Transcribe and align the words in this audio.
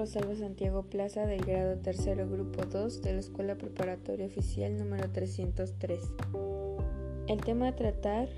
Rosalba 0.00 0.34
Santiago 0.34 0.84
Plaza 0.84 1.26
del 1.26 1.44
grado 1.44 1.76
tercero 1.76 2.26
grupo 2.26 2.64
2 2.64 3.02
de 3.02 3.12
la 3.12 3.20
Escuela 3.20 3.56
Preparatoria 3.56 4.24
Oficial 4.24 4.78
número 4.78 5.10
303. 5.10 6.00
El 7.26 7.40
tema 7.42 7.68
a 7.68 7.76
tratar 7.76 8.30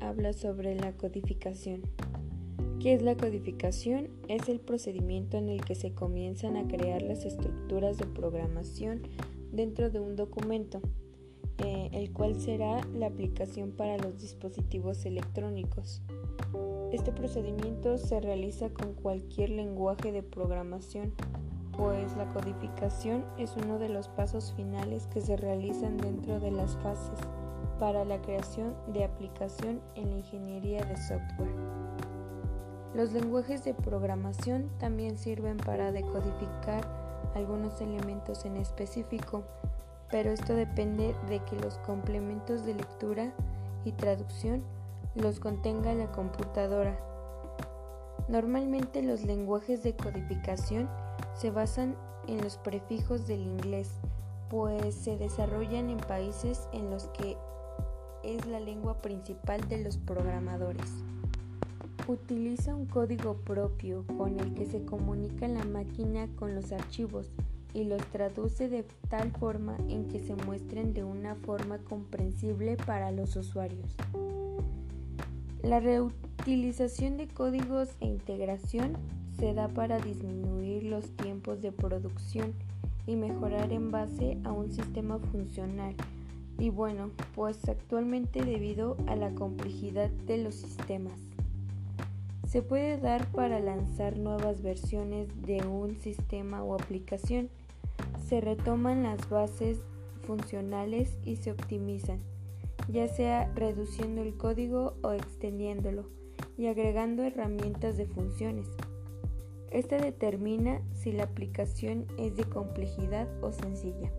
habla 0.00 0.34
sobre 0.34 0.74
la 0.74 0.92
codificación. 0.92 1.80
¿Qué 2.80 2.92
es 2.92 3.00
la 3.00 3.16
codificación? 3.16 4.10
Es 4.28 4.50
el 4.50 4.60
procedimiento 4.60 5.38
en 5.38 5.48
el 5.48 5.64
que 5.64 5.74
se 5.74 5.94
comienzan 5.94 6.58
a 6.58 6.68
crear 6.68 7.00
las 7.00 7.24
estructuras 7.24 7.96
de 7.96 8.04
programación 8.04 9.00
dentro 9.52 9.88
de 9.88 10.00
un 10.00 10.16
documento, 10.16 10.82
eh, 11.64 11.88
el 11.94 12.12
cual 12.12 12.38
será 12.38 12.86
la 12.94 13.06
aplicación 13.06 13.70
para 13.70 13.96
los 13.96 14.20
dispositivos 14.20 15.06
electrónicos. 15.06 16.02
Este 16.92 17.12
procedimiento 17.12 17.98
se 17.98 18.20
realiza 18.20 18.70
con 18.70 18.94
cualquier 18.94 19.50
lenguaje 19.50 20.10
de 20.10 20.24
programación, 20.24 21.14
pues 21.76 22.16
la 22.16 22.28
codificación 22.30 23.24
es 23.38 23.56
uno 23.56 23.78
de 23.78 23.88
los 23.88 24.08
pasos 24.08 24.52
finales 24.56 25.06
que 25.06 25.20
se 25.20 25.36
realizan 25.36 25.96
dentro 25.98 26.40
de 26.40 26.50
las 26.50 26.76
fases 26.78 27.18
para 27.78 28.04
la 28.04 28.20
creación 28.20 28.74
de 28.92 29.04
aplicación 29.04 29.80
en 29.94 30.10
la 30.10 30.16
ingeniería 30.16 30.84
de 30.84 30.96
software. 30.96 31.54
Los 32.92 33.12
lenguajes 33.12 33.64
de 33.64 33.72
programación 33.72 34.68
también 34.78 35.16
sirven 35.16 35.58
para 35.58 35.92
decodificar 35.92 36.84
algunos 37.36 37.80
elementos 37.80 38.44
en 38.44 38.56
específico, 38.56 39.44
pero 40.10 40.30
esto 40.30 40.54
depende 40.54 41.14
de 41.28 41.38
que 41.44 41.54
los 41.54 41.78
complementos 41.78 42.64
de 42.66 42.74
lectura 42.74 43.32
y 43.84 43.92
traducción 43.92 44.64
los 45.14 45.40
contenga 45.40 45.92
la 45.94 46.10
computadora. 46.12 46.98
Normalmente 48.28 49.02
los 49.02 49.24
lenguajes 49.24 49.82
de 49.82 49.96
codificación 49.96 50.88
se 51.34 51.50
basan 51.50 51.96
en 52.28 52.42
los 52.42 52.58
prefijos 52.58 53.26
del 53.26 53.40
inglés, 53.40 53.90
pues 54.48 54.94
se 54.94 55.16
desarrollan 55.16 55.90
en 55.90 55.98
países 55.98 56.68
en 56.72 56.90
los 56.90 57.08
que 57.08 57.36
es 58.22 58.46
la 58.46 58.60
lengua 58.60 59.00
principal 59.00 59.66
de 59.68 59.82
los 59.82 59.96
programadores. 59.96 60.90
Utiliza 62.06 62.74
un 62.74 62.86
código 62.86 63.34
propio 63.34 64.04
con 64.16 64.38
el 64.38 64.54
que 64.54 64.66
se 64.66 64.84
comunica 64.84 65.48
la 65.48 65.64
máquina 65.64 66.28
con 66.36 66.54
los 66.54 66.72
archivos 66.72 67.30
y 67.72 67.84
los 67.84 68.04
traduce 68.06 68.68
de 68.68 68.84
tal 69.08 69.30
forma 69.32 69.76
en 69.88 70.08
que 70.08 70.20
se 70.20 70.34
muestren 70.34 70.92
de 70.92 71.04
una 71.04 71.36
forma 71.36 71.78
comprensible 71.78 72.76
para 72.76 73.12
los 73.12 73.36
usuarios. 73.36 73.96
La 75.62 75.78
reutilización 75.78 77.18
de 77.18 77.28
códigos 77.28 77.90
e 78.00 78.06
integración 78.06 78.96
se 79.38 79.52
da 79.52 79.68
para 79.68 79.98
disminuir 79.98 80.84
los 80.84 81.10
tiempos 81.16 81.60
de 81.60 81.70
producción 81.70 82.54
y 83.06 83.16
mejorar 83.16 83.70
en 83.70 83.90
base 83.90 84.38
a 84.44 84.52
un 84.52 84.72
sistema 84.72 85.18
funcional. 85.18 85.94
Y 86.58 86.70
bueno, 86.70 87.10
pues 87.34 87.68
actualmente 87.68 88.42
debido 88.42 88.96
a 89.06 89.16
la 89.16 89.34
complejidad 89.34 90.08
de 90.26 90.38
los 90.38 90.54
sistemas. 90.54 91.18
Se 92.48 92.62
puede 92.62 92.96
dar 92.96 93.26
para 93.26 93.60
lanzar 93.60 94.18
nuevas 94.18 94.62
versiones 94.62 95.28
de 95.42 95.62
un 95.66 95.94
sistema 95.98 96.64
o 96.64 96.74
aplicación. 96.74 97.50
Se 98.26 98.40
retoman 98.40 99.02
las 99.02 99.28
bases 99.28 99.78
funcionales 100.22 101.18
y 101.24 101.36
se 101.36 101.52
optimizan 101.52 102.20
ya 102.90 103.08
sea 103.08 103.50
reduciendo 103.54 104.22
el 104.22 104.36
código 104.36 104.94
o 105.02 105.12
extendiéndolo 105.12 106.04
y 106.56 106.66
agregando 106.66 107.22
herramientas 107.22 107.96
de 107.96 108.06
funciones. 108.06 108.68
Esta 109.70 109.98
determina 109.98 110.82
si 110.92 111.12
la 111.12 111.24
aplicación 111.24 112.06
es 112.18 112.36
de 112.36 112.44
complejidad 112.44 113.28
o 113.42 113.52
sencilla. 113.52 114.10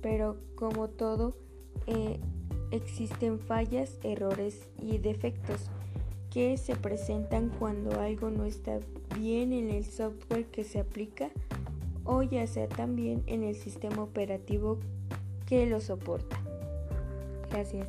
Pero 0.00 0.36
como 0.56 0.88
todo, 0.88 1.36
eh, 1.86 2.18
existen 2.72 3.38
fallas, 3.38 3.98
errores 4.02 4.68
y 4.80 4.98
defectos 4.98 5.70
que 6.30 6.56
se 6.56 6.74
presentan 6.74 7.50
cuando 7.50 8.00
algo 8.00 8.30
no 8.30 8.44
está 8.44 8.80
bien 9.18 9.52
en 9.52 9.70
el 9.70 9.84
software 9.84 10.46
que 10.46 10.64
se 10.64 10.80
aplica 10.80 11.30
o 12.04 12.22
ya 12.22 12.46
sea 12.46 12.68
también 12.68 13.22
en 13.26 13.44
el 13.44 13.54
sistema 13.54 14.02
operativo 14.02 14.78
que 15.46 15.66
lo 15.66 15.80
soporta. 15.80 16.40
Gracias. 17.52 17.86